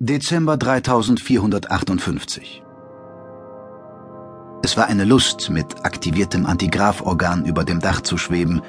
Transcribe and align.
Dezember 0.00 0.56
3458 0.56 2.62
Es 4.62 4.76
war 4.76 4.86
eine 4.86 5.04
Lust, 5.04 5.50
mit 5.50 5.84
aktiviertem 5.84 6.46
Antigraphorgan 6.46 7.44
über 7.44 7.64
dem 7.64 7.80
Dach 7.80 8.02
zu 8.02 8.16
schweben, 8.16 8.62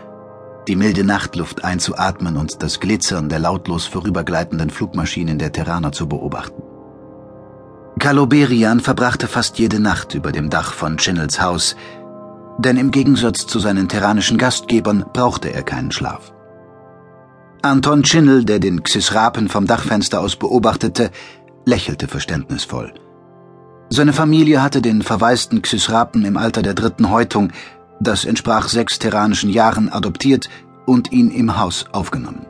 die 0.67 0.75
milde 0.75 1.03
Nachtluft 1.03 1.63
einzuatmen 1.63 2.35
und 2.35 2.63
das 2.63 2.79
Glitzern 2.79 3.29
der 3.29 3.37
lautlos 3.37 3.85
vorübergleitenden 3.85 4.71
Flugmaschinen 4.71 5.37
der 5.37 5.51
Terraner 5.51 5.91
zu 5.91 6.09
beobachten. 6.09 6.63
Kaloberian 7.99 8.79
verbrachte 8.79 9.27
fast 9.27 9.59
jede 9.59 9.79
Nacht 9.79 10.15
über 10.15 10.31
dem 10.31 10.49
Dach 10.49 10.73
von 10.73 10.97
Chinnels 10.97 11.39
Haus, 11.39 11.75
denn 12.57 12.75
im 12.75 12.89
Gegensatz 12.89 13.45
zu 13.45 13.59
seinen 13.59 13.87
terranischen 13.87 14.39
Gastgebern 14.39 15.05
brauchte 15.13 15.53
er 15.53 15.61
keinen 15.61 15.91
Schlaf. 15.91 16.33
Anton 17.61 18.03
Chinnel, 18.03 18.45
der 18.45 18.59
den 18.59 18.83
Xisrapen 18.83 19.49
vom 19.49 19.67
Dachfenster 19.67 20.21
aus 20.21 20.37
beobachtete, 20.37 21.11
lächelte 21.65 22.07
verständnisvoll. 22.07 22.93
Seine 23.89 24.13
Familie 24.13 24.61
hatte 24.61 24.81
den 24.81 25.01
verwaisten 25.01 25.61
Xisrapen 25.61 26.23
im 26.23 26.37
Alter 26.37 26.61
der 26.61 26.73
dritten 26.73 27.09
Häutung, 27.09 27.51
das 27.99 28.23
entsprach 28.23 28.69
sechs 28.69 28.97
terranischen 28.97 29.49
Jahren, 29.49 29.89
adoptiert 29.89 30.47
und 30.85 31.11
ihn 31.11 31.31
im 31.31 31.59
Haus 31.59 31.85
aufgenommen. 31.91 32.45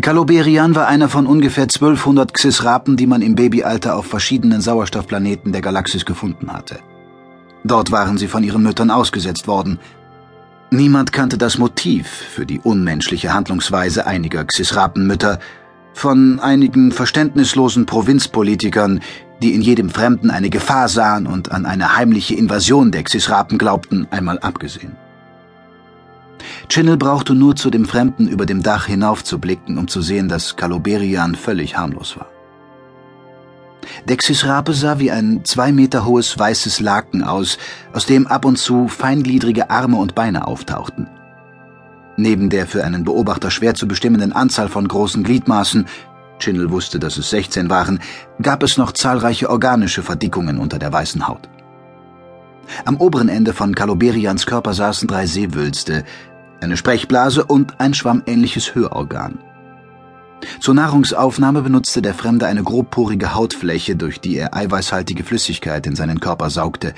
Kaloberian 0.00 0.74
war 0.74 0.88
einer 0.88 1.08
von 1.08 1.26
ungefähr 1.26 1.64
1200 1.64 2.34
Xisrapen, 2.34 2.96
die 2.96 3.06
man 3.06 3.22
im 3.22 3.36
Babyalter 3.36 3.94
auf 3.94 4.06
verschiedenen 4.06 4.60
Sauerstoffplaneten 4.60 5.52
der 5.52 5.60
Galaxis 5.60 6.04
gefunden 6.04 6.52
hatte. 6.52 6.80
Dort 7.62 7.92
waren 7.92 8.18
sie 8.18 8.26
von 8.26 8.42
ihren 8.42 8.64
Müttern 8.64 8.90
ausgesetzt 8.90 9.46
worden– 9.46 9.78
Niemand 10.72 11.12
kannte 11.12 11.36
das 11.36 11.58
Motiv 11.58 12.06
für 12.06 12.46
die 12.46 12.58
unmenschliche 12.58 13.34
Handlungsweise 13.34 14.06
einiger 14.06 14.42
Xisrapenmütter, 14.42 15.38
von 15.92 16.40
einigen 16.40 16.92
verständnislosen 16.92 17.84
Provinzpolitikern, 17.84 19.00
die 19.42 19.52
in 19.52 19.60
jedem 19.60 19.90
Fremden 19.90 20.30
eine 20.30 20.48
Gefahr 20.48 20.88
sahen 20.88 21.26
und 21.26 21.52
an 21.52 21.66
eine 21.66 21.94
heimliche 21.94 22.36
Invasion 22.36 22.90
der 22.90 23.02
Xisrapen 23.02 23.58
glaubten, 23.58 24.06
einmal 24.10 24.38
abgesehen. 24.38 24.96
Chinnel 26.70 26.96
brauchte 26.96 27.34
nur 27.34 27.54
zu 27.54 27.68
dem 27.68 27.84
Fremden 27.84 28.26
über 28.26 28.46
dem 28.46 28.62
Dach 28.62 28.86
hinaufzublicken, 28.86 29.76
um 29.76 29.88
zu 29.88 30.00
sehen, 30.00 30.30
dass 30.30 30.56
Kaloberian 30.56 31.34
völlig 31.34 31.76
harmlos 31.76 32.16
war. 32.16 32.31
Der 34.08 34.16
Xisrape 34.16 34.72
sah 34.72 34.98
wie 34.98 35.10
ein 35.10 35.44
zwei 35.44 35.72
Meter 35.72 36.04
hohes 36.04 36.38
weißes 36.38 36.80
Laken 36.80 37.22
aus, 37.22 37.58
aus 37.92 38.06
dem 38.06 38.26
ab 38.26 38.44
und 38.44 38.58
zu 38.58 38.88
feingliedrige 38.88 39.70
Arme 39.70 39.96
und 39.96 40.14
Beine 40.14 40.46
auftauchten. 40.46 41.08
Neben 42.16 42.50
der 42.50 42.66
für 42.66 42.84
einen 42.84 43.04
Beobachter 43.04 43.50
schwer 43.50 43.74
zu 43.74 43.88
bestimmenden 43.88 44.32
Anzahl 44.32 44.68
von 44.68 44.86
großen 44.86 45.24
Gliedmaßen, 45.24 45.86
Chinnel 46.38 46.70
wusste, 46.70 46.98
dass 46.98 47.16
es 47.16 47.30
16 47.30 47.70
waren, 47.70 48.00
gab 48.40 48.62
es 48.62 48.76
noch 48.76 48.92
zahlreiche 48.92 49.48
organische 49.48 50.02
Verdickungen 50.02 50.58
unter 50.58 50.78
der 50.78 50.92
weißen 50.92 51.26
Haut. 51.28 51.48
Am 52.84 52.96
oberen 52.96 53.28
Ende 53.28 53.52
von 53.52 53.74
Kaloberians 53.74 54.46
Körper 54.46 54.74
saßen 54.74 55.08
drei 55.08 55.26
Seewülste, 55.26 56.04
eine 56.60 56.76
Sprechblase 56.76 57.44
und 57.44 57.80
ein 57.80 57.94
schwammähnliches 57.94 58.74
Hörorgan. 58.74 59.38
Zur 60.60 60.74
Nahrungsaufnahme 60.74 61.62
benutzte 61.62 62.02
der 62.02 62.14
Fremde 62.14 62.46
eine 62.46 62.62
grobporige 62.62 63.34
Hautfläche, 63.34 63.96
durch 63.96 64.20
die 64.20 64.36
er 64.36 64.54
eiweißhaltige 64.54 65.24
Flüssigkeit 65.24 65.86
in 65.86 65.96
seinen 65.96 66.20
Körper 66.20 66.50
saugte. 66.50 66.94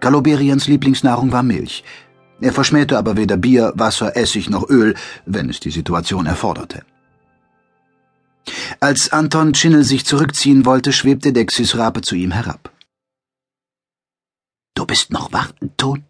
Kaloberians 0.00 0.68
Lieblingsnahrung 0.68 1.32
war 1.32 1.42
Milch. 1.42 1.84
Er 2.40 2.52
verschmähte 2.52 2.96
aber 2.96 3.16
weder 3.16 3.36
Bier, 3.36 3.72
Wasser, 3.74 4.16
Essig 4.16 4.48
noch 4.48 4.68
Öl, 4.68 4.94
wenn 5.26 5.50
es 5.50 5.58
die 5.60 5.70
Situation 5.70 6.26
erforderte. 6.26 6.84
Als 8.80 9.12
Anton 9.12 9.52
Chinnel 9.52 9.84
sich 9.84 10.06
zurückziehen 10.06 10.64
wollte, 10.64 10.92
schwebte 10.92 11.32
der 11.32 11.46
Xisrape 11.46 12.00
zu 12.00 12.14
ihm 12.14 12.30
herab. 12.30 12.72
Du 14.74 14.86
bist 14.86 15.12
noch 15.12 15.32
wach, 15.32 15.52
Ton? 15.76 16.04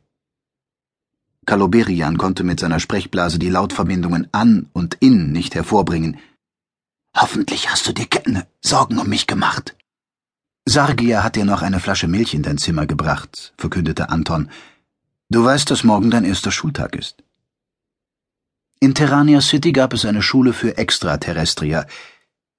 Kaloberian 1.47 2.19
konnte 2.19 2.45
mit 2.45 2.61
seiner 2.61 2.79
Sprechblase 2.79 3.39
die 3.39 3.49
Lautverbindungen 3.49 4.29
an 4.33 4.67
und 4.75 4.99
in 5.01 5.33
nicht 5.33 5.55
hervorbringen. 5.55 6.19
Hoffentlich 7.21 7.69
hast 7.69 7.85
du 7.89 7.93
dir 7.93 8.07
keine 8.07 8.47
Sorgen 8.61 8.97
um 8.99 9.09
mich 9.09 9.27
gemacht. 9.27 9.75
Sargia 10.65 11.25
hat 11.25 11.35
dir 11.35 11.45
noch 11.45 11.63
eine 11.63 11.81
Flasche 11.81 12.07
Milch 12.07 12.33
in 12.33 12.45
dein 12.45 12.59
Zimmer 12.59 12.87
gebracht, 12.87 13.53
verkündete 13.59 14.09
Anton. 14.11 14.49
Du 15.29 15.45
weißt, 15.45 15.69
dass 15.69 15.83
morgen 15.83 16.13
dein 16.13 16.25
erster 16.25 16.53
Schultag 16.53 16.95
ist. 16.95 17.17
In 18.79 18.95
Terrania 18.95 19.41
City 19.41 19.73
gab 19.73 19.95
es 19.95 20.05
eine 20.05 20.23
Schule 20.23 20.53
für 20.53 20.79
Extraterrestrier. 20.79 21.89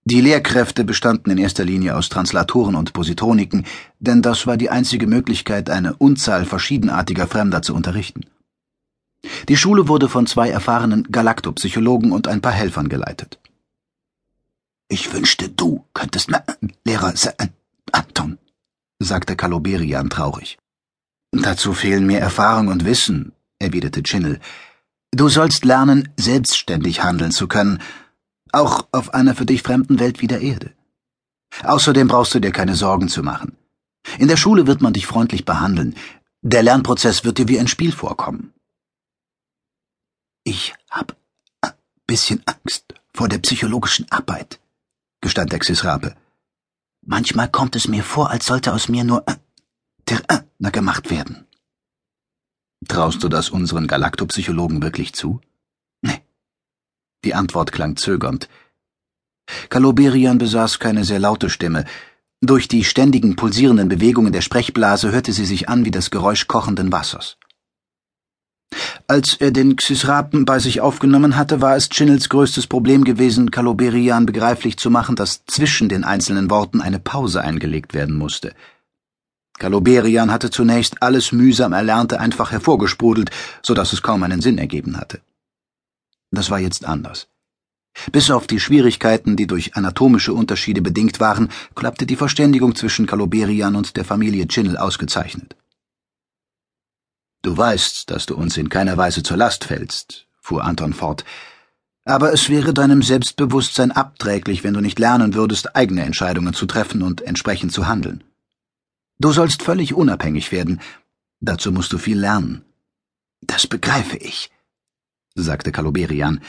Die 0.04 0.20
Lehrkräfte 0.20 0.84
bestanden 0.84 1.32
in 1.32 1.38
erster 1.38 1.64
Linie 1.64 1.96
aus 1.96 2.10
Translatoren 2.10 2.76
und 2.76 2.92
Positroniken, 2.92 3.66
denn 4.00 4.22
das 4.22 4.46
war 4.46 4.58
die 4.58 4.70
einzige 4.70 5.08
Möglichkeit, 5.08 5.70
eine 5.70 5.96
Unzahl 5.96 6.44
verschiedenartiger 6.44 7.28
Fremder 7.28 7.62
zu 7.62 7.74
unterrichten. 7.74 8.26
Die 9.48 9.58
Schule 9.58 9.88
wurde 9.88 10.10
von 10.10 10.28
zwei 10.28 10.50
erfahrenen 10.50 11.04
Galaktopsychologen 11.04 12.12
und 12.12 12.28
ein 12.28 12.42
paar 12.42 12.52
Helfern 12.52 12.90
geleitet. 12.90 13.39
Ich 14.90 15.14
wünschte, 15.14 15.50
du 15.50 15.86
könntest 15.94 16.30
na, 16.32 16.44
Lehrer 16.84 17.16
sein, 17.16 17.54
Anton, 17.92 18.40
sagte 19.00 19.36
Kaloberian 19.36 20.10
traurig. 20.10 20.58
Dazu 21.32 21.74
fehlen 21.74 22.08
mir 22.08 22.20
Erfahrung 22.20 22.70
und 22.70 22.86
Wissen, 22.86 23.34
erwiderte 23.60 24.02
Chinnel. 24.02 24.40
Du 25.12 25.30
sollst 25.30 25.64
lernen, 25.64 26.10
selbstständig 26.18 27.04
handeln 27.04 27.32
zu 27.32 27.48
können, 27.48 27.82
auch 28.52 28.88
auf 28.92 29.14
einer 29.14 29.36
für 29.36 29.46
dich 29.46 29.62
fremden 29.62 30.00
Welt 30.00 30.22
wie 30.22 30.28
der 30.28 30.42
Erde. 30.42 30.74
Außerdem 31.64 32.08
brauchst 32.08 32.34
du 32.34 32.40
dir 32.40 32.52
keine 32.52 32.76
Sorgen 32.76 33.10
zu 33.10 33.22
machen. 33.22 33.56
In 34.18 34.28
der 34.28 34.38
Schule 34.38 34.66
wird 34.66 34.82
man 34.82 34.94
dich 34.94 35.06
freundlich 35.06 35.46
behandeln. 35.46 35.96
Der 36.42 36.64
Lernprozess 36.64 37.24
wird 37.26 37.38
dir 37.38 37.48
wie 37.48 37.60
ein 37.60 37.68
Spiel 37.68 37.92
vorkommen. 37.92 38.54
Ich 40.44 40.74
hab 40.90 41.16
ein 41.62 41.74
bisschen 42.08 42.42
Angst 42.46 42.94
vor 43.14 43.28
der 43.28 43.40
psychologischen 43.40 44.10
Arbeit, 44.10 44.59
gestand 45.30 45.52
der 45.52 45.60
Xisrape. 45.60 46.16
Manchmal 47.06 47.50
kommt 47.58 47.76
es 47.76 47.88
mir 47.88 48.04
vor, 48.04 48.32
als 48.32 48.48
sollte 48.48 48.74
aus 48.74 48.90
mir 48.90 49.04
nur 49.04 49.22
äh, 49.28 49.36
der 50.10 50.22
äh, 50.28 50.72
gemacht 50.72 51.12
werden. 51.12 51.46
Traust 52.88 53.24
du 53.24 53.30
das 53.30 53.52
unseren 53.52 53.86
Galaktopsychologen 53.86 54.82
wirklich 54.82 55.14
zu? 55.14 55.40
Nee. 56.02 56.20
Die 57.24 57.36
Antwort 57.36 57.72
klang 57.72 57.96
zögernd. 57.96 58.50
Kaloberian 59.70 60.40
besaß 60.40 60.80
keine 60.80 61.04
sehr 61.04 61.20
laute 61.20 61.50
Stimme. 61.52 61.86
Durch 62.42 62.68
die 62.68 62.84
ständigen 62.84 63.36
pulsierenden 63.36 63.88
Bewegungen 63.88 64.34
der 64.34 64.42
Sprechblase 64.42 65.12
hörte 65.12 65.34
sie 65.34 65.46
sich 65.46 65.70
an 65.70 65.86
wie 65.86 65.92
das 65.92 66.10
Geräusch 66.10 66.48
kochenden 66.48 66.92
Wassers. 66.92 67.38
Als 69.10 69.34
er 69.34 69.50
den 69.50 69.76
Xisrapen 69.76 70.46
bei 70.46 70.60
sich 70.60 70.82
aufgenommen 70.82 71.36
hatte, 71.36 71.62
war 71.62 71.76
es 71.76 71.90
Chinnels 71.90 72.30
größtes 72.30 72.68
Problem 72.68 73.04
gewesen, 73.04 73.50
Kaloberian 73.50 74.28
begreiflich 74.28 74.78
zu 74.78 74.92
machen, 74.92 75.16
dass 75.16 75.44
zwischen 75.48 75.90
den 75.90 76.04
einzelnen 76.04 76.52
Worten 76.52 76.80
eine 76.80 77.00
Pause 77.00 77.42
eingelegt 77.42 77.96
werden 77.96 78.16
musste. 78.16 78.54
Kaloberian 79.58 80.32
hatte 80.32 80.52
zunächst 80.52 81.02
alles 81.02 81.32
mühsam 81.32 81.74
Erlernte 81.74 82.20
einfach 82.20 82.52
hervorgesprudelt, 82.52 83.32
so 83.64 83.74
dass 83.74 83.94
es 83.94 84.04
kaum 84.04 84.22
einen 84.22 84.42
Sinn 84.42 84.60
ergeben 84.60 84.96
hatte. 84.96 85.22
Das 86.30 86.52
war 86.52 86.60
jetzt 86.60 86.86
anders. 86.86 87.28
Bis 88.12 88.30
auf 88.30 88.46
die 88.46 88.60
Schwierigkeiten, 88.60 89.36
die 89.36 89.48
durch 89.48 89.76
anatomische 89.76 90.34
Unterschiede 90.34 90.84
bedingt 90.84 91.20
waren, 91.20 91.50
klappte 91.74 92.06
die 92.06 92.16
Verständigung 92.16 92.76
zwischen 92.76 93.08
Kaloberian 93.08 93.76
und 93.76 93.98
der 93.98 94.06
Familie 94.06 94.48
Chinnel 94.48 94.78
ausgezeichnet. 94.78 95.56
Du 97.42 97.56
weißt, 97.56 98.10
dass 98.10 98.26
du 98.26 98.36
uns 98.36 98.58
in 98.58 98.70
keiner 98.70 98.98
Weise 98.98 99.24
zur 99.24 99.38
Last 99.38 99.66
fällst, 99.66 100.28
fuhr 100.42 100.64
Anton 100.64 100.94
fort. 100.94 101.24
Aber 102.04 102.34
es 102.34 102.50
wäre 102.50 102.74
deinem 102.74 103.02
Selbstbewusstsein 103.02 103.92
abträglich, 103.92 104.64
wenn 104.64 104.74
du 104.74 104.82
nicht 104.82 105.00
lernen 105.00 105.34
würdest, 105.36 105.76
eigene 105.76 106.04
Entscheidungen 106.04 106.54
zu 106.54 106.66
treffen 106.66 107.02
und 107.02 107.22
entsprechend 107.22 107.72
zu 107.72 107.88
handeln. 107.88 108.24
Du 109.20 109.32
sollst 109.32 109.64
völlig 109.64 109.94
unabhängig 109.94 110.52
werden. 110.52 110.82
Dazu 111.40 111.72
musst 111.72 111.94
du 111.94 111.98
viel 111.98 112.20
lernen. 112.20 112.66
Das 113.42 113.68
begreife 113.68 114.18
ich, 114.18 114.52
sagte 115.36 115.72
Kaloberian. 115.72 116.42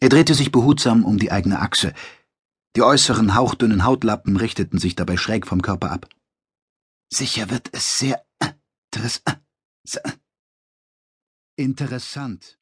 Er 0.00 0.08
drehte 0.08 0.34
sich 0.34 0.50
behutsam 0.50 1.04
um 1.04 1.18
die 1.18 1.30
eigene 1.30 1.60
Achse. 1.60 1.92
Die 2.74 2.82
äußeren 2.82 3.34
hauchdünnen 3.34 3.84
Hautlappen 3.84 4.36
richteten 4.36 4.78
sich 4.78 4.96
dabei 4.96 5.16
schräg 5.16 5.46
vom 5.46 5.62
Körper 5.62 5.90
ab. 5.90 6.08
Sicher 7.12 7.50
wird 7.50 7.68
es 7.72 7.98
sehr 7.98 8.24
interessant. 8.40 9.40
Interessant, 11.56 12.56